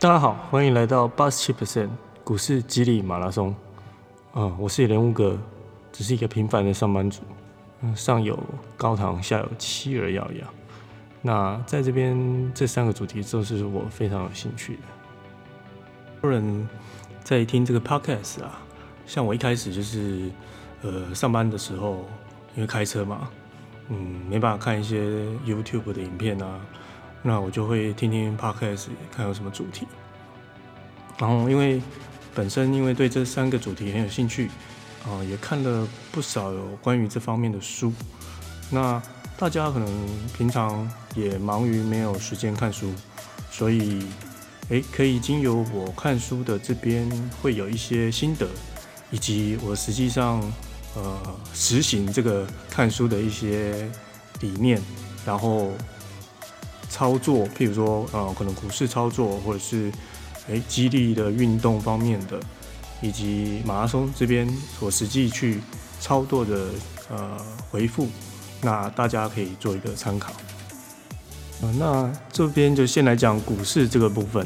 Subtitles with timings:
[0.00, 1.88] 大家好，欢迎来到八十七 percent
[2.22, 3.52] 股市激励马拉松。
[4.32, 5.36] 啊，我是莲雾哥，
[5.90, 7.22] 只是一个平凡的上班族。
[7.80, 8.38] 嗯，上有
[8.76, 10.48] 高堂，下有妻儿要养。
[11.20, 12.16] 那在这边
[12.54, 14.82] 这三个主题都是我非常有兴趣的。
[16.22, 16.68] 多人
[17.24, 18.60] 在听这个 podcast 啊，
[19.04, 20.30] 像我一开始就是
[20.82, 22.04] 呃上班的时候，
[22.54, 23.28] 因为开车嘛，
[23.88, 23.96] 嗯，
[24.30, 26.60] 没办法看一些 YouTube 的影片啊。
[27.28, 29.86] 那我就会听听 podcast，看有什么主题。
[31.18, 31.78] 然后因为
[32.34, 34.48] 本身因为对这三个主题很有兴趣，
[35.04, 37.92] 啊，也看了不少有关于这方面的书。
[38.70, 39.02] 那
[39.36, 39.86] 大家可能
[40.38, 42.94] 平常也忙于没有时间看书，
[43.50, 44.06] 所以
[44.70, 47.06] 诶，可以经由我看书的这边
[47.42, 48.48] 会有一些心得，
[49.10, 50.40] 以及我实际上
[50.94, 53.86] 呃实行这个看书的一些
[54.40, 54.80] 理念，
[55.26, 55.72] 然后。
[56.98, 59.88] 操作，譬如说，呃，可能股市操作，或者是，
[60.48, 62.40] 诶，激励的运动方面的，
[63.00, 65.60] 以及马拉松这边所实际去
[66.00, 66.66] 操作的，
[67.08, 67.38] 呃，
[67.70, 68.08] 回复，
[68.62, 70.32] 那大家可以做一个参考。
[71.62, 74.44] 呃，那这边就先来讲股市这个部分。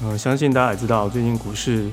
[0.00, 1.90] 呃，相信大家也知道，最近股市，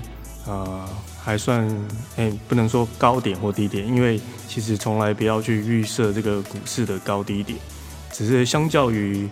[0.48, 0.88] 呃，
[1.22, 1.68] 还算，
[2.16, 7.60] 诶，不能说高点或低点，因为其实从来不要去预设这个股市的高低点，
[8.14, 9.30] 只是相较于。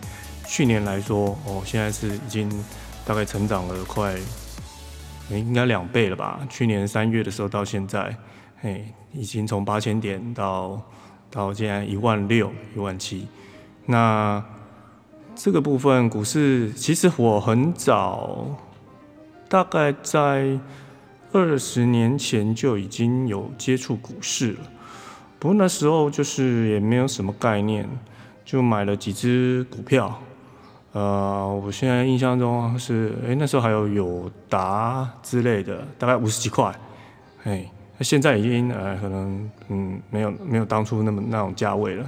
[0.51, 2.49] 去年来说，哦，现在是已经
[3.05, 4.15] 大概成长了快，
[5.29, 6.39] 应该两倍了吧？
[6.49, 8.17] 去年三月的时候到现在，
[8.59, 8.83] 嘿，
[9.13, 10.81] 已经从八千点到
[11.29, 13.27] 到现在一万六、一万七。
[13.85, 14.43] 那
[15.35, 18.47] 这个部分股市，其实我很早，
[19.47, 20.59] 大概在
[21.31, 24.61] 二十年前就已经有接触股市了，
[25.37, 27.87] 不过那时候就是也没有什么概念，
[28.43, 30.19] 就买了几只股票。
[30.91, 36.73] 呃，我现在印象中是，哎，那时候还有友达之类的，大概五十几块，
[37.43, 37.63] 哎，
[37.97, 42.03] 那现在已经呃，可能嗯，没有没有当初那么那种价位了，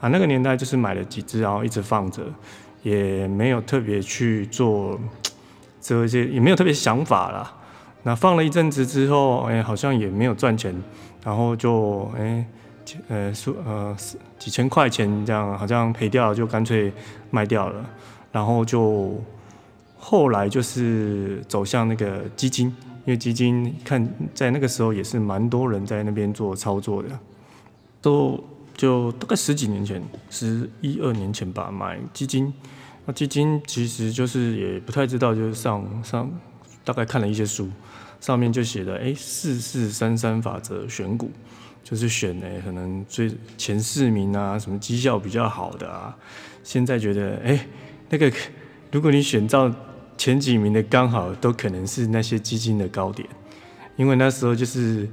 [0.00, 2.22] 啊，那个年代就是买了几只，然后一直放着，
[2.82, 4.98] 也没有特别去做
[5.80, 7.52] 这些，也没有特别想法啦。
[8.02, 10.74] 那放了一阵子之后，哎，好像也没有赚钱，
[11.22, 12.44] 然后就哎，
[13.08, 13.94] 呃，数呃
[14.38, 16.90] 几千块钱这样，好像赔掉，就干脆
[17.30, 17.84] 卖掉了。
[18.32, 19.22] 然后就
[19.98, 22.66] 后来就是走向那个基金，
[23.04, 27.10] 因为基金看在那个时候也是蛮多人在那边做操作的，
[28.00, 28.42] 都
[28.74, 32.52] 就大概十几年前，十一二年前吧，买基金。
[33.04, 36.30] 那基金其实就是也不太知道，就是上上
[36.84, 37.68] 大概看了一些书，
[38.18, 41.30] 上面就写的哎四四三三法则选股，
[41.84, 46.16] 就是选哎可能最前四名啊，什么绩效比较好的啊。
[46.64, 47.66] 现在觉得哎。
[48.12, 48.30] 那个，
[48.90, 49.72] 如果你选到
[50.18, 53.26] 前几名的，刚好都可能是那些基金的高点，
[53.96, 55.08] 因为那时候就是，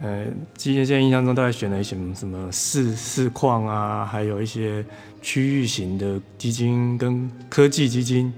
[0.00, 0.24] 呃，
[0.56, 4.84] 基金现在印象中大概选了一些什么市市矿啊，还有一些
[5.20, 8.32] 区域型的基金跟科技基金，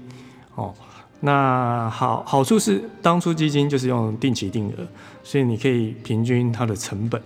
[0.55, 0.73] 哦，
[1.19, 4.87] 那好好处是当初基金就是用定期定额，
[5.23, 7.21] 所以你可以平均它的成本，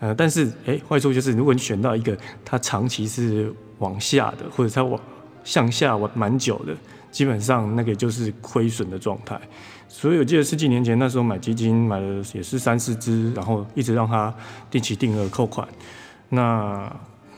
[0.00, 5.00] 呃，但是哎，坏处就是如果你选到一个它长期是往下的，或者它往
[5.46, 6.76] 向下玩蛮久的，
[7.12, 9.40] 基本上那个就是亏损的状态。
[9.88, 14.34] 所以我记得十几年前那时候买基金买了也是三四只，然后一直让它
[14.68, 15.66] 定期定额扣款。
[16.30, 16.92] 那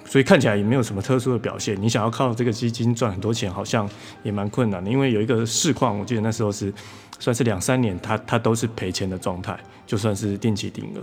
[0.06, 1.80] 所以看起来也没有什么特殊的表现。
[1.80, 3.86] 你想要靠这个基金赚很多钱，好像
[4.22, 4.90] 也蛮困难的。
[4.90, 6.72] 因为有一个市况，我记得那时候是
[7.18, 11.00] 算是两三年，它它都是赔钱的状态，就算是定期定额。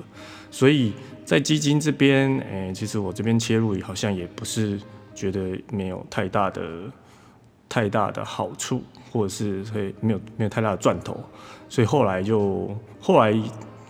[0.49, 0.91] 所以
[1.23, 4.79] 在基金这边，诶，其实我这边切入好像也不是。
[5.15, 6.61] 觉得没有太大的
[7.67, 11.17] 太大的好处，或者是会没有没有太大的赚头，
[11.67, 12.69] 所以后来就
[13.01, 13.33] 后来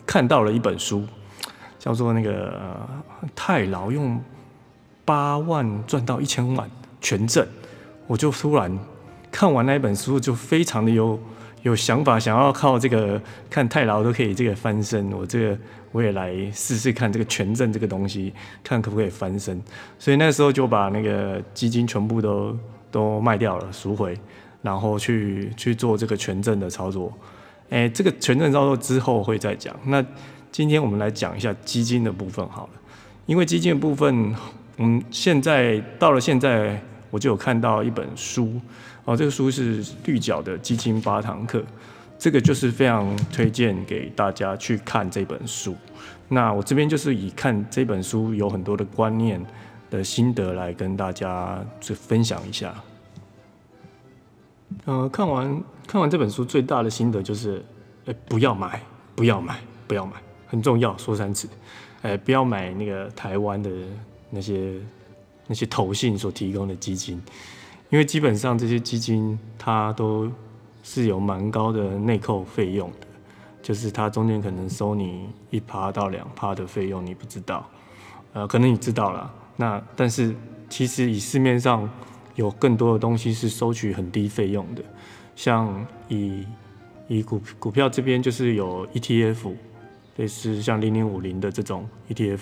[0.06, 1.04] 看到了一本书，
[1.77, 2.88] 叫做那个
[3.36, 4.22] 太牢用
[5.04, 6.69] 八万赚到一千万
[7.01, 7.45] 全证，
[8.07, 8.80] 我就突然
[9.31, 11.19] 看完那本书，就非常的有
[11.65, 15.57] 有想法，想要靠这个看太牢都可以这个翻身，我这个。
[15.91, 19.57] 我也来试试看这个权证这个东西，看可不可以翻身。
[19.97, 22.53] 所以那时候就把那个基金全部都
[22.91, 24.13] 都卖掉了赎回，
[24.62, 27.13] 然后去去做这个权证的操作。
[27.69, 29.73] 哎，这个权证操作之后会再讲。
[29.85, 30.06] 那
[30.51, 32.81] 今天我们来讲一下基金的部分好了，
[33.25, 34.35] 因为基金的部分，
[34.75, 36.77] 嗯，现在到了现在，
[37.09, 38.59] 我就有看到一本书
[39.06, 41.63] 哦，这个书是绿角的基金八堂课。
[42.18, 45.75] 这个就是非常推荐给大家去看这本书。
[46.30, 49.46] 那我这边就是以看这本书有很多的观念
[49.90, 52.74] 的心得来跟大家去分享一下。
[54.86, 57.63] 呃，看完看完这本书最大的心得就是，
[58.06, 58.81] 哎，不要买，
[59.13, 60.13] 不要买，不要买，
[60.48, 61.50] 很重要，说三次，
[62.02, 63.69] 哎，不要买那个台湾的
[64.30, 64.75] 那些
[65.48, 67.22] 那些投信所提供的基金，
[67.89, 70.31] 因为基本上这些基金它都
[70.83, 73.07] 是有蛮高的内扣费用的，
[73.61, 77.67] 就是它中间可能收你一趴到两趴的费用，你不知道，
[78.33, 80.35] 呃，可能你知道了，那但是
[80.69, 81.89] 其实以市面上
[82.35, 84.83] 有更多的东西是收取很低费用的。
[85.35, 86.45] 像以
[87.07, 89.53] 以股股票这边就是有 ETF，
[90.17, 92.39] 类似像零零五零的这种 ETF。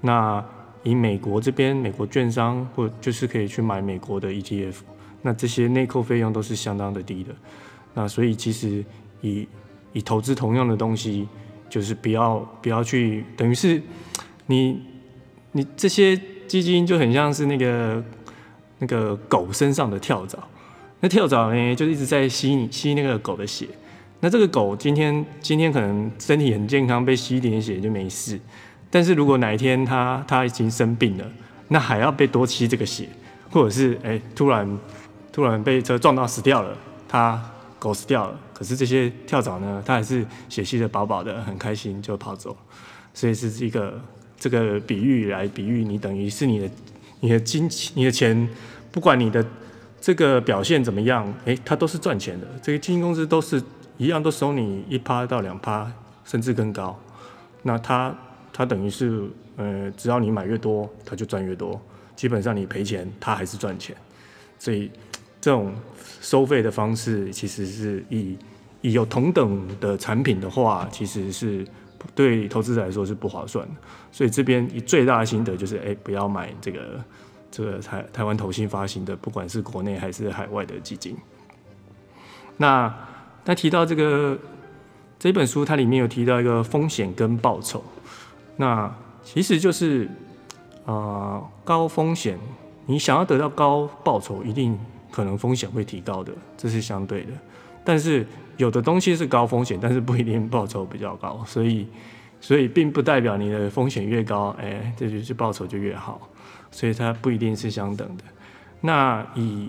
[0.00, 0.44] 那
[0.82, 4.74] 以美国这边，美国券商或就是可以去买美国的 ETF。
[5.22, 7.32] 那这些内扣费用都是相当的低的。
[7.94, 8.84] 那所以其实
[9.20, 9.46] 以
[9.92, 11.28] 以投资同样的东西，
[11.70, 13.80] 就是不要不要去，等于是
[14.46, 14.82] 你
[15.52, 18.04] 你这些基金就很像是那个
[18.78, 20.38] 那个狗身上的跳蚤。
[21.00, 23.68] 那跳蚤呢，就一直在吸你吸那个狗的血。
[24.20, 28.40] 那这个狗今天今天可能身体很健康，被吸一点血就没事。
[28.92, 31.24] 但是如果哪一天它它已经生病了，
[31.68, 33.08] 那还要被多吸这个血，
[33.50, 34.78] 或者是哎突然
[35.32, 36.76] 突然被车撞到死掉了，
[37.08, 37.42] 它
[37.78, 42.56] 狗死掉了，可是这些跳蚤呢，它还是血吸的饱饱的，很开心就跑走。
[43.14, 43.98] 所以是一个
[44.38, 46.70] 这个比喻来比喻你，等于是你的
[47.20, 48.48] 你的金钱你的钱，
[48.92, 49.44] 不管你的。
[50.04, 51.32] 这个表现怎么样？
[51.44, 52.46] 诶，它都是赚钱的。
[52.60, 53.62] 这个基金公司都是
[53.98, 55.88] 一样，都收你一趴到两趴，
[56.24, 56.98] 甚至更高。
[57.62, 58.12] 那它
[58.52, 59.24] 它等于是，
[59.56, 61.80] 呃，只要你买越多，它就赚越多。
[62.14, 63.96] 基本上你赔钱，它还是赚钱。
[64.58, 64.90] 所以
[65.40, 65.72] 这种
[66.20, 68.36] 收费的方式，其实是以
[68.80, 71.66] 以有同等的产品的话，其实是
[72.14, 73.74] 对投资者来说是不划算的。
[74.10, 77.02] 所以这边以最大的心得就是，诶，不要买这个。
[77.54, 81.14] 这个台台湾投信发行的，不管是国内还是海外的基金。
[82.56, 82.90] 那
[83.44, 84.38] 那提到这个
[85.18, 87.84] 这本书，它里面有提到一个风险跟报酬。
[88.56, 90.08] 那其实就是
[90.84, 92.38] 啊，高风险，
[92.86, 94.78] 你想要得到高报酬，一定
[95.10, 97.32] 可能风险会提高的，这是相对的。
[97.84, 98.26] 但是
[98.56, 101.86] 有的东西是高风险，但是不一定报酬比较高，所以
[102.40, 106.20] 所以并不代表你的风险越高，哎，这就是报酬就越好。
[106.70, 108.24] 所以它不一定是相等的。
[108.80, 109.68] 那以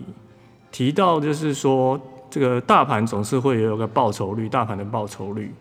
[0.71, 1.99] 提到就是说，
[2.29, 5.53] 这个大盘总是会有个报酬率，大盘的报酬率，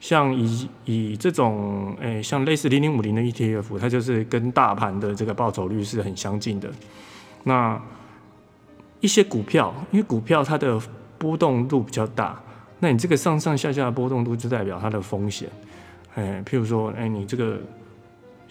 [0.00, 6.68] 像以以这种诶，像类似零零五零的 ETF，它就是跟大盘的这个报酬率是很相近的。
[7.44, 7.80] 那
[9.00, 10.80] 一些股票，因为股票它的
[11.18, 12.40] 波动度比较大，
[12.80, 15.48] 那你这个上上下下的波动度就代表它的风险。
[16.16, 17.56] 诶，譬如说，诶，你这个。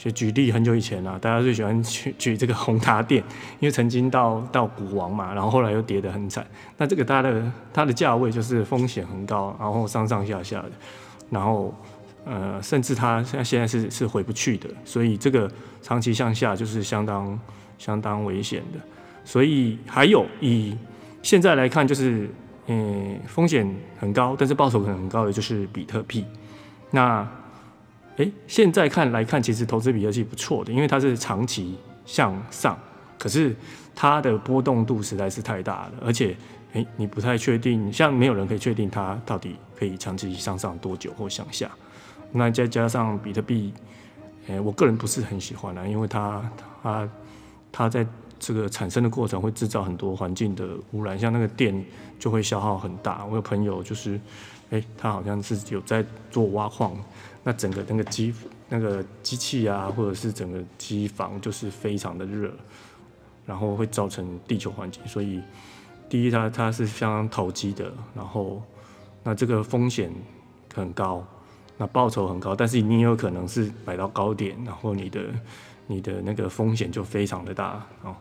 [0.01, 3.21] 就举例很久以前啊，大家最喜欢举 举这个宏达电，
[3.59, 6.47] 因为曾经到到股王嘛，然后后来又跌得很惨。
[6.77, 10.71] 那这个它的它的价位就是风险很高，然后上上下下的，
[11.29, 11.73] 然后
[12.25, 15.49] 呃，甚至它现现在是是回不去的，所以这个
[15.81, 17.39] 长期向下就是相当
[17.77, 18.79] 相当危险的。
[19.23, 20.75] 所以还有以
[21.21, 22.29] 现在来看，就是
[22.67, 23.67] 嗯风险
[23.99, 26.25] 很高，但是报酬可能很高的就是比特币。
[26.91, 27.27] 那
[28.17, 32.77] 哎，现在看来看，其实投资比特币不错的，因为它是长期向上，
[33.17, 33.55] 可是
[33.95, 36.35] 它的波动度实在是太大了，而且
[36.73, 41.69] 哎，你不太确定，像没有人可以确定它到底可以长期向上多久或向下。
[42.31, 43.73] 那再加上比特币，
[44.47, 46.51] 哎，我个人不是很喜欢啊，因为它
[46.83, 47.09] 它
[47.71, 48.05] 它在
[48.37, 51.83] 这个产生的过程会制造很多环境的污染，像那个电
[52.19, 53.25] 就会消耗很大。
[53.25, 54.19] 我有朋友就是，
[54.69, 56.95] 哎，他好像是有在做挖矿。
[57.43, 58.33] 那整个那个机
[58.67, 62.51] 那个机器啊，或者是整个机房就是非常的热，
[63.45, 65.01] 然后会造成地球环境。
[65.07, 65.41] 所以
[66.09, 68.61] 第一，它它是相当投机的，然后
[69.23, 70.11] 那这个风险
[70.73, 71.23] 很高，
[71.77, 75.21] 那报酬很高，但是你也有可能是买到高点，然后你的
[75.87, 78.15] 你的那个风险就非常的大哦。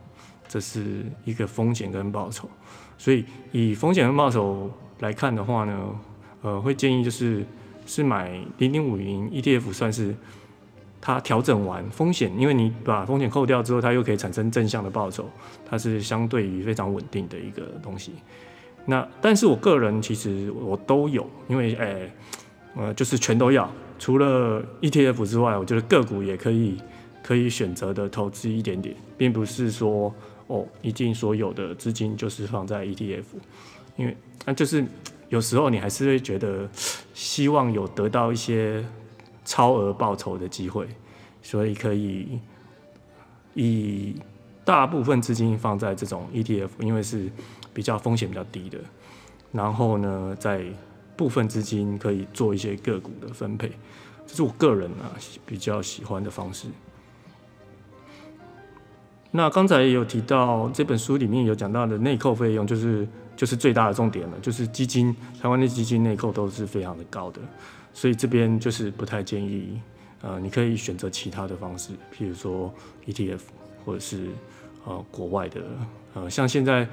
[0.46, 2.48] 这是一个风险跟报酬，
[2.96, 6.00] 所以以风险跟报酬来看的话呢，
[6.42, 7.44] 呃，会建议就是。
[7.90, 10.14] 是买零零五零 ETF，算是
[11.00, 15.24] 它调整完风险，因为你把风险扣掉之后，它又可以产生正向的报酬，
[15.68, 18.12] 它是相对于非常稳定的一个东西。
[18.84, 22.12] 那但是我个人其实我都有，因为诶，
[22.76, 26.76] 呃，就是全都要，除了 ETF 之外，我觉得个股也可以
[27.22, 30.14] 可以选择的投资一点点，并不是说
[30.46, 33.24] 哦，一定所有的资金就是放在 ETF，
[33.96, 34.84] 因为那就是。
[35.30, 36.66] 有时候你还是会觉得
[37.12, 38.82] 希望有得到一些
[39.48, 40.86] 超额报酬的机会，
[41.40, 42.38] 所以可以
[43.54, 44.14] 以
[44.62, 47.30] 大部分资金放在这种 ETF，因为是
[47.72, 48.78] 比较风险比较低的。
[49.50, 50.62] 然后呢，在
[51.16, 53.72] 部分资金可以做一些个股的分配，
[54.26, 56.68] 这是我个人啊比较喜欢的方式。
[59.30, 67.40] 那刚才也有提到，这本书里面有讲到的内扣费用，就是就是最大的重点了，就是基金台湾的基金内扣都是非常的高的，
[67.92, 69.80] 所以这边就是不太建议，
[70.22, 72.72] 呃，你可以选择其他的方式，譬如说
[73.06, 73.40] ETF
[73.84, 74.28] 或者是
[74.84, 75.62] 呃国外的，
[76.14, 76.86] 呃，像现在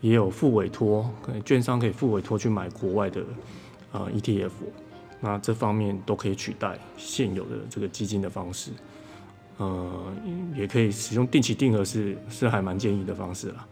[0.00, 3.22] 也有付委托，可能券商可以付委托去买国外的
[3.92, 4.50] 呃 ETF，
[5.20, 8.70] 那这方面都可以取代现有的这个基金的方式。
[9.58, 10.12] 呃，
[10.56, 13.66] 也可以使用定期定额是是还蛮建议的方式啦，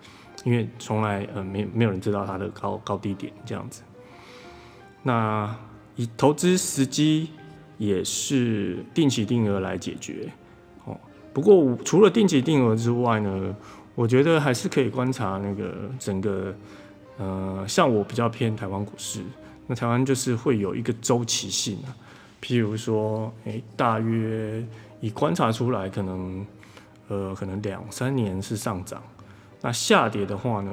[0.45, 3.81] 因为从来呃没没有人知道它的高高低点这样子。
[5.03, 5.57] 那
[5.99, 7.29] 以投资时机
[7.77, 10.33] 也是定期定额来解决
[10.87, 10.97] 哦。
[11.35, 13.55] 不过除了定期定额之外呢，
[13.95, 16.55] 我觉得还是可以观察那个整个
[17.19, 19.21] 呃，像我比较偏台湾股市，
[19.67, 21.93] 那台湾就是会有一个周期性啊，
[22.41, 24.65] 譬如说，诶，大约。
[25.01, 26.45] 以观察出来，可能，
[27.07, 29.01] 呃，可能两三年是上涨，
[29.61, 30.73] 那下跌的话呢，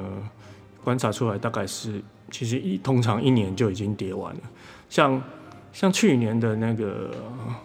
[0.82, 2.02] 观察出来大概是，
[2.32, 4.40] 其实一通常一年就已经跌完了。
[4.88, 5.22] 像
[5.72, 7.10] 像去年的那个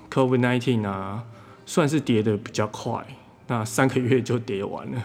[0.10, 1.24] COVID-19 啊，
[1.66, 3.06] 算是跌的比较快，
[3.48, 5.02] 那三个月就跌完了，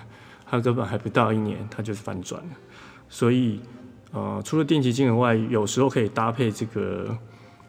[0.51, 2.51] 它根本还不到一年，它就是反转了。
[3.09, 3.61] 所以，
[4.13, 7.17] 呃，除了定期金额外，有时候可以搭配这个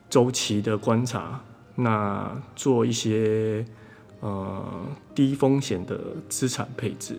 [0.09, 1.41] 周期的观察。
[1.79, 3.63] 那做一些
[4.19, 4.65] 呃
[5.13, 5.95] 低风险的
[6.27, 7.15] 资产配置，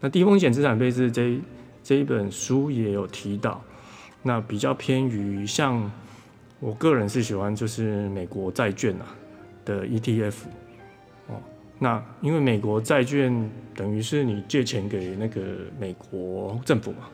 [0.00, 1.38] 那低风险资产配置这
[1.84, 3.62] 这一本书也有提到，
[4.22, 5.92] 那比较偏于像
[6.60, 9.06] 我个人是喜欢就是美国债券啊
[9.64, 10.34] 的 ETF
[11.28, 11.40] 哦，
[11.78, 15.40] 那因为美国债券等于是你借钱给那个
[15.78, 17.08] 美国政府嘛，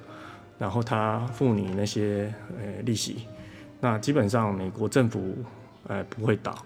[0.59, 3.27] 然后他付你那些呃利息，
[3.81, 5.35] 那基本上美国政府
[5.87, 6.57] 呃不会倒。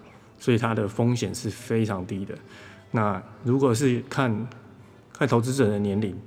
[0.41, 2.33] 所以它的风险是非常低的。
[2.91, 4.47] 那如果是看
[5.11, 6.17] 看投资者的年龄，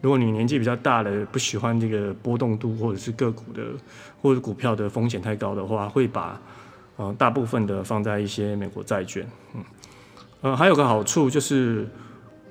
[0.00, 3.62] 如果你年纪比较大的，不喜欢这个波动度或者是个股的
[4.20, 6.40] 或者股票的风险太高的话，会把
[6.96, 9.26] 呃大部分的放在一些美国债券。
[9.54, 9.64] 嗯，
[10.42, 11.86] 呃，还有个好处就是，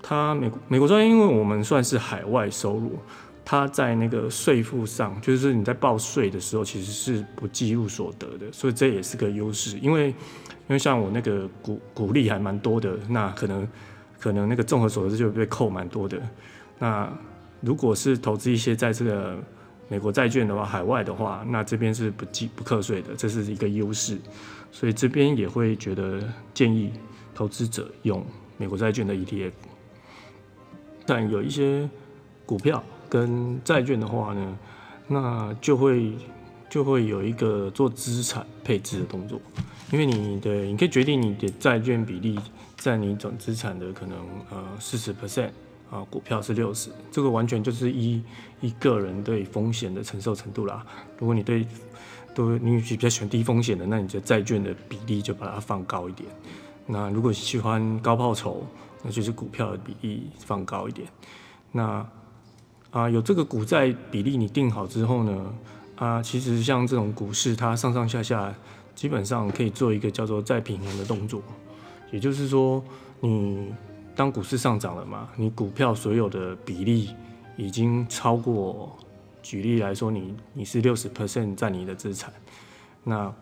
[0.01, 2.97] 它美美国债券，因为我们算是海外收入。
[3.51, 9.75] 它在那个税负上，就是你在报税的时候，其实是不计入所得的，所以这也是个优势。
[9.79, 10.13] 因为，因
[10.67, 13.67] 为像我那个股股利还蛮多的，那可能
[14.19, 16.21] 可能那个综合所得就被扣蛮多的。
[16.77, 17.11] 那
[17.61, 19.37] 如果是投资一些在这个
[19.87, 24.17] 美国债券的话，海外的话，那这边是不计不课税的，这是一个优势。
[24.71, 26.21] 所以这边也会觉得
[26.53, 26.91] 建议
[27.33, 28.25] 投资者用
[28.57, 29.51] 美国债券的 ETF，
[31.05, 31.89] 但有一些
[32.45, 32.83] 股票。
[33.11, 34.59] 跟债券的话呢，
[35.07, 36.13] 那就会
[36.69, 39.41] 就会有一个做资产配置的动作，
[39.91, 42.39] 因为你的你可以决定你的债券比例
[42.77, 44.19] 占你总资产的可能
[44.51, 45.49] 呃四十 percent
[45.89, 48.21] 啊，股票是六十，这个完全就是依
[48.61, 50.85] 一个人对风险的承受程度啦。
[51.17, 51.65] 如果你对
[52.35, 56.29] 都你比较喜欢低风险的，那你的债券的比例就把它放高一点。
[56.85, 58.63] 那如果喜欢高报酬，
[59.03, 61.07] 那就是股票的比例放高一点。
[61.71, 62.05] 那
[62.91, 65.53] 啊，有这个股债比例你定好之后呢，
[65.95, 68.53] 啊，其实像这种股市，它上上下下
[68.95, 71.41] 基本上可以做一个叫做再平衡的动作，
[72.11, 72.83] 也就是说，
[73.21, 73.71] 你
[74.15, 77.15] 当股市上涨了嘛，你股票所有的比例
[77.55, 78.97] 已经超过，
[79.41, 82.33] 举例来说，你你是六十 percent 占你的资产，
[83.03, 83.33] 那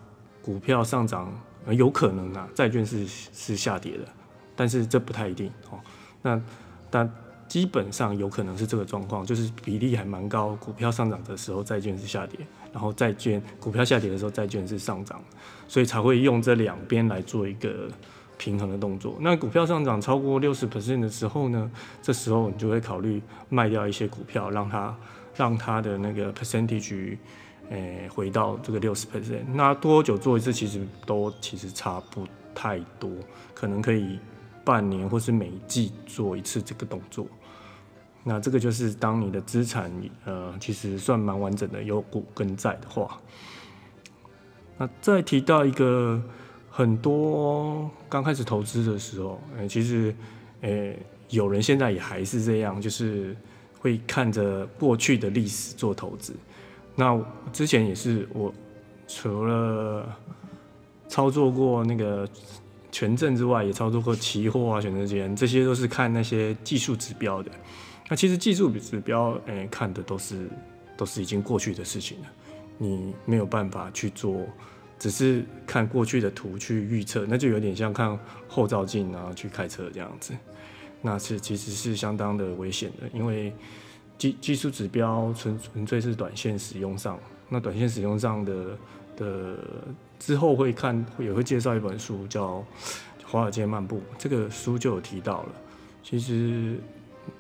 [0.42, 1.32] 股票上涨
[1.70, 4.06] 有可能啊，债券是是下跌的，
[4.56, 5.80] 但是这不太一定哦，
[6.22, 6.42] 那
[6.90, 7.10] 但。
[7.48, 10.54] 基本上有可能是这个状况，就是比例还蛮高。
[10.58, 12.42] 股票上涨的时候，债券是下跌；
[12.74, 15.24] 然后债券股票下跌的时候，债券是上涨，
[15.66, 17.90] 所以才会用这两边来做一个
[18.38, 19.18] 平衡的动作。
[19.20, 24.96] 那股票上涨超过六十 percent 的时候呢，这时候你就会考虑卖掉一些股票，让它
[25.36, 27.18] 让它的那个 percentage
[27.70, 29.44] 诶回到这个六十 percent。
[29.54, 33.12] 那多久做一次，其实都其实差不太多，
[33.54, 34.20] 可能可以。
[34.68, 37.26] 半年或是每季做一次这个动作，
[38.26, 39.90] 那这个就是当你的资产
[40.26, 43.18] 呃其实算蛮完整的，有股跟债的话，
[44.78, 46.22] 那再提到一个
[46.78, 50.14] 很多刚开始投资的时候，嗯其实
[50.62, 50.94] 呃
[51.30, 53.36] 有人现在也还是这样，就是
[53.80, 56.36] 会看着过去的历史做投资。
[56.94, 57.20] 那
[57.52, 58.54] 之前也是我
[59.08, 60.08] 除了
[61.08, 62.30] 操作过那个。
[62.90, 67.52] 权证之外，也操作过期货啊、选择权，这些都是看那些技术指标的。
[68.10, 70.50] 那其实技术指标，诶，看的都是
[70.96, 72.28] 都是已经过去的事情了。
[72.80, 74.38] 你没有办法去做，
[75.00, 80.34] 只是看过去的图去预测，那就有点像看后照镜然后去开车这样子，
[81.02, 83.54] 那是其实是相当的危险的，因为
[84.18, 88.78] 技技术指标纯纯粹是短线使用上，那短线使用上的
[89.16, 89.58] 的
[90.20, 92.58] 之后会看也会介绍一本书叫
[93.26, 95.50] 《华尔街漫步》，这个书就有提到了，
[96.04, 96.78] 其实。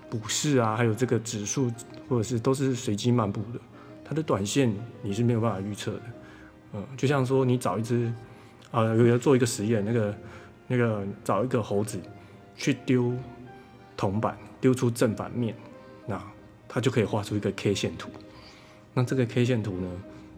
[0.09, 1.69] 股市啊，还有这个指数，
[2.07, 3.59] 或者是都是随机漫步的，
[4.05, 6.01] 它的短线你是没有办法预测的。
[6.95, 8.11] 就像说你找一只，
[8.71, 10.15] 啊，有人做一个实验，那个
[10.67, 11.99] 那个找一个猴子
[12.55, 13.13] 去丢
[13.95, 15.55] 铜板，丢出正反面，
[16.05, 16.21] 那
[16.67, 18.09] 它就可以画出一个 K 线图。
[18.93, 19.91] 那这个 K 线图呢，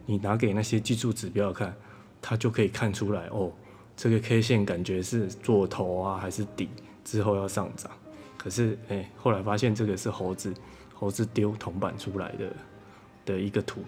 [0.06, 1.74] 你拿给那些技术指标看，
[2.22, 3.52] 它就可以看出来哦，
[3.96, 6.70] 这个 K 线感觉是做头啊，还是底，
[7.04, 7.90] 之后要上涨。
[8.38, 10.54] 可是，哎，后来发现这个是猴子，
[10.94, 12.54] 猴子丢铜板出来的
[13.26, 13.82] 的一个图，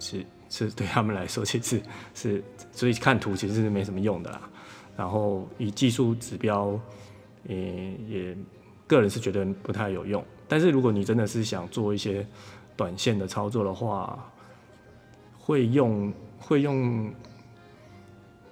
[0.00, 1.80] 是是 对他们来说其实
[2.14, 4.40] 是，所以看图其实是没什么用的啦。
[4.96, 6.78] 然后以技术指标，
[7.46, 8.36] 也也
[8.86, 10.24] 个人是觉得不太有用。
[10.48, 12.26] 但是如果你真的是想做一些
[12.76, 14.18] 短线的操作的话，
[15.38, 17.12] 会用会用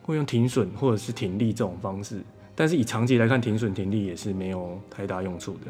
[0.02, 2.22] 会用停损或者是停利这种方式。
[2.54, 5.66] 但是以长期来看，停损停利也是没有太大用处的。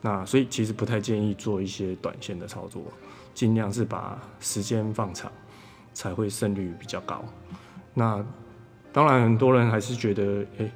[0.00, 2.82] 那所以其实不太建议做一些短线的操作，
[3.34, 5.30] 尽量是把时间放长，
[5.92, 7.24] 才会胜率比较高。
[7.94, 8.24] 那
[8.92, 10.70] 当然很多人还是觉得，诶，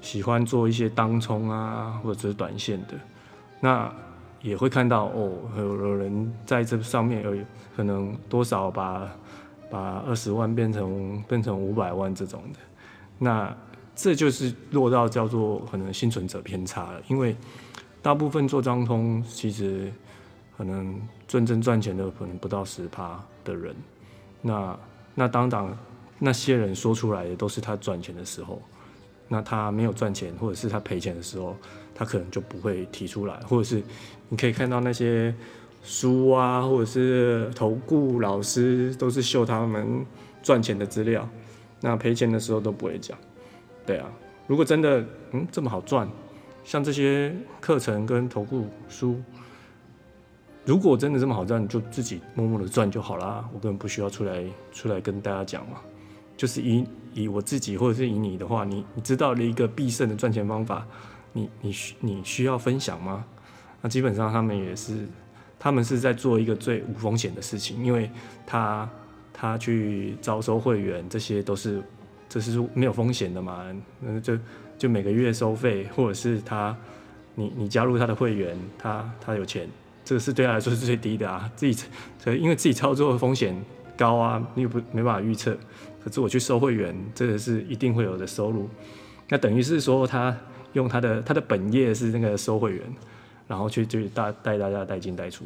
[0.00, 2.94] 喜欢做一些当冲啊，或者是短线的。
[3.60, 3.92] 那
[4.40, 7.36] 也会看到哦，有人在这上面有
[7.76, 9.08] 可能多少把
[9.70, 12.58] 把二十万变成变成五百万这种的。
[13.18, 13.54] 那
[13.96, 17.36] 这就是落到叫做可能幸存者偏差了，因为
[18.00, 19.92] 大部分做张通其实
[20.56, 23.74] 可能真正赚钱的可能不到十趴的人，
[24.42, 24.78] 那
[25.14, 25.76] 那当当
[26.18, 28.60] 那些人说出来的都是他赚钱的时候，
[29.28, 31.56] 那他没有赚钱或者是他赔钱的时候，
[31.94, 33.82] 他可能就不会提出来，或者是
[34.28, 35.34] 你可以看到那些
[35.82, 40.04] 书啊，或者是投顾老师都是秀他们
[40.42, 41.28] 赚钱的资料，
[41.80, 43.16] 那赔钱的时候都不会讲。
[43.86, 44.10] 对啊，
[44.46, 46.08] 如果真的嗯这么好赚，
[46.64, 49.20] 像这些课程跟投顾书，
[50.68, 53.42] 如果真的这么好赚，就自己默默的赚就好啦。
[53.54, 55.78] 我根本不需要出来出来跟大家讲嘛。
[56.36, 60.86] 就是以以我自己或者是以你的话，你你知道了一个必胜的赚钱方法，
[61.32, 63.24] 你你需你需要分享吗？
[63.80, 65.08] 那基本上他们也是，
[65.58, 68.10] 他们是在做一个最无风险的事情，因为
[68.46, 68.86] 他
[69.32, 71.82] 他去招收会员，这些都是。
[72.28, 73.64] 这是没有风险的嘛？
[74.00, 74.36] 那就
[74.76, 76.76] 就每个月收费，或者是他，
[77.34, 79.66] 你你加入他的会员，他他有钱，
[80.08, 81.50] 这个是对他来说是最低的啊。
[81.54, 81.84] 自己
[82.18, 83.54] 所以因为自己操作风险
[83.94, 85.54] 高啊，你又不没办法预测。
[86.02, 88.70] 可是我去收会员，这个是一定会有的收入。
[89.28, 90.34] 那等于是说他
[90.72, 92.82] 用他的他的本业是那个收会员，
[93.46, 95.44] 然后去去带带大家带进带出。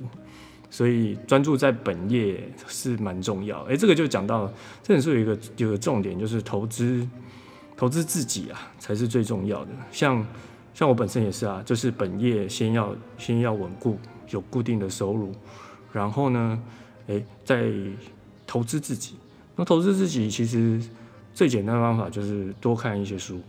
[0.70, 3.64] 所以专注在本业是蛮重要。
[3.64, 4.46] 诶，这个就讲到
[4.80, 7.04] 这本书有一个有个重点，就是投资
[7.76, 9.70] 投资自己啊，才是最重要的。
[9.90, 10.24] 像
[10.72, 13.98] 像我本身也是啊，就是本业先要先要稳固，
[14.32, 15.32] 有固定的收入，
[15.92, 16.62] 然后呢，
[17.06, 17.70] 诶，再
[18.46, 19.14] 投资自己。
[19.54, 20.78] 那投资自己其实
[21.32, 23.40] 最简单的方法就是多看一些书，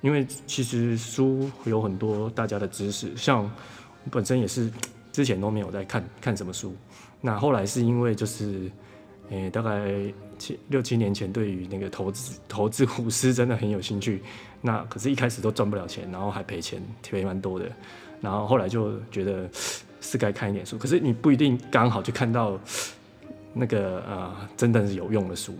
[0.00, 4.70] 因为其实书有很多大家的知识，像我本身也是。
[5.12, 6.72] 之前都没有在看看什么书，
[7.20, 8.70] 那后来是因为就是，
[9.30, 9.92] 诶，大概
[10.38, 14.22] 七六七年前对于那个投资投资股市真的很有兴趣，
[14.62, 17.68] 那可是一开始都赚不了钱，然后还赔钱，赔蛮多的，
[18.20, 19.50] 然后后来就觉得
[20.00, 22.58] 是该看一点书，可是你不一定刚好就看到
[23.52, 25.54] 那个呃真的是有用的书。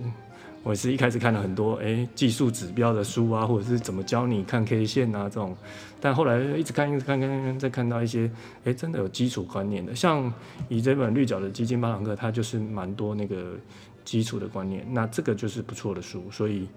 [0.62, 5.56] 我是一开始看了很多诶技术指标的书啊，或者是怎么教你看 K 线啊这种，
[6.02, 8.30] 但后来一直看一直看看看，再看到一些
[8.64, 10.30] 诶真的有基础观念的，像
[10.68, 13.56] 以这本绿角的基金巴朗克，它就是蛮多那个
[14.04, 16.68] 基础的观念，那这个就是不错的书，所以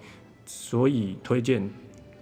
[0.45, 1.69] 所以推荐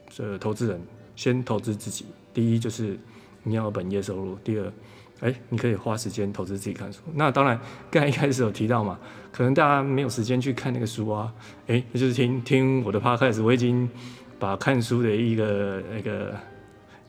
[0.09, 0.81] 这投资人
[1.15, 2.97] 先投资自己，第一就是
[3.43, 4.73] 你要有本业收入，第二。
[5.21, 6.99] 哎，你可以花时间投资自己看书。
[7.13, 7.59] 那当然，
[7.91, 8.99] 刚才一开始有提到嘛，
[9.31, 11.31] 可能大家没有时间去看那个书啊。
[11.67, 13.87] 哎，那就是听听我的 podcast，我已经
[14.39, 16.35] 把看书的一个那个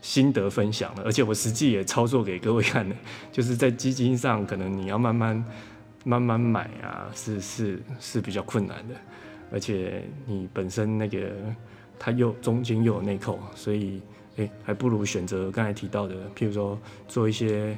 [0.02, 2.94] 心得分享了，而且我实际也操作给各位看了。
[3.32, 5.42] 就是在基金上，可能你要慢慢
[6.04, 8.94] 慢慢买啊，是是是比较困难的，
[9.50, 11.30] 而且你本身那个
[11.98, 14.02] 它又中间又有内扣，所以
[14.36, 17.74] 哎，还不如选择刚才提到的，譬如说做一些。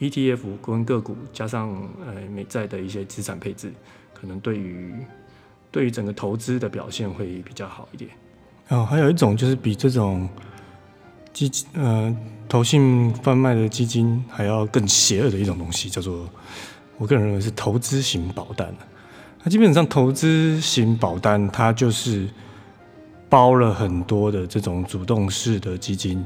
[0.00, 1.70] ETF 跟个股加上
[2.04, 3.72] 呃美债的一些资产配置，
[4.12, 4.94] 可能对于
[5.70, 8.10] 对于整个投资的表现会比较好一点。
[8.68, 10.28] 哦，还有一种就是比这种
[11.32, 12.16] 基金呃
[12.48, 16.28] 投信贩卖的基金还要更邪恶的一种东西，叫做
[16.98, 18.74] 我个人认为是投资型保单。
[19.42, 22.26] 那基本上投资型保单它就是
[23.28, 26.24] 包了很多的这种主动式的基金，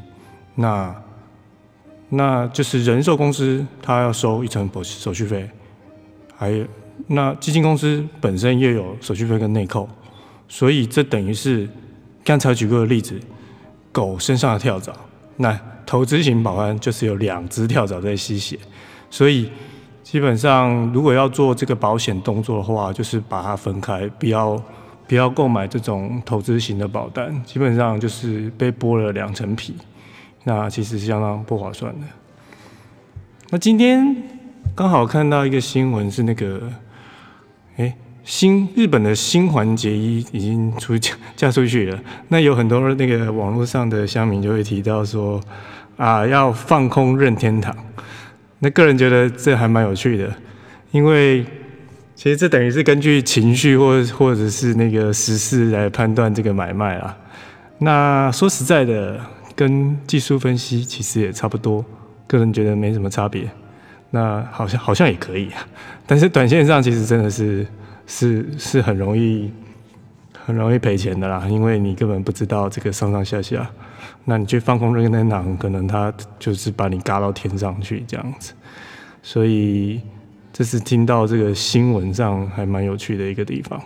[0.54, 0.94] 那
[2.10, 5.48] 那就是人寿公司它要收一层手手续费，
[6.36, 6.64] 还有
[7.06, 9.88] 那基金公司本身又有手续费跟内扣，
[10.48, 11.68] 所以这等于是
[12.24, 13.18] 刚才举过的例子，
[13.92, 14.92] 狗身上的跳蚤，
[15.36, 18.58] 那投资型保单就是有两只跳蚤在吸血，
[19.10, 19.50] 所以
[20.02, 24.62] 基本上如果要做这个保险动作的话，就是把它分开，不要。
[25.06, 29.74] 不要购买这种投资型的保单，基本上就是被剥了两层皮，
[30.44, 32.06] 那其实是相当不划算的。
[33.50, 34.16] 那今天
[34.74, 36.60] 刚好看到一个新闻，是那个，
[37.76, 41.98] 哎，新日本的新环节一已经出嫁嫁出去了。
[42.28, 45.40] 那有很多那个网络上的乡民就会提到说，
[45.96, 47.76] 啊，要放空任天堂。
[48.58, 50.32] 那个人觉得这还蛮有趣的，
[50.90, 51.44] 因为。
[52.18, 57.16] 其实这等于是根据情绪或或者是那个时事来判断这个买卖啊。
[57.78, 59.20] 那说实在的，
[59.58, 61.84] 跟技术分析其实也差不多，
[62.28, 63.50] 个人觉得没什么差别。
[64.10, 65.66] 那好像好像也可以，啊
[66.06, 67.66] 但是短线上其实真的是
[68.06, 69.50] 是是很容易
[70.46, 73.68] 很容易赔钱的啦，因为你根本不知道这个上上下下。
[74.26, 78.52] 那你去放空那个那囊，可能它就是把你嘎到天上去这样子，
[79.22, 80.00] 所以。
[80.50, 83.80] 这是听到这个新闻上还蛮有趣的一个地方。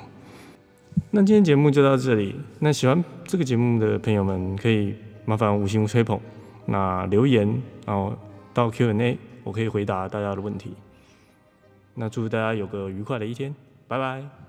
[1.10, 2.34] 那今天节目就到这里。
[2.60, 6.20] 那喜欢这个节目的朋友们，可以麻烦五星吹捧，
[6.66, 7.46] 那留言，
[7.86, 8.14] 然后
[8.52, 10.74] 到 Q&A，我可以回答大家的问题。
[11.94, 13.54] 那祝大家有个愉快的一天，
[13.86, 14.41] 拜拜。